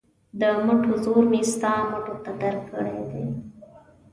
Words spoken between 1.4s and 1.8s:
ستا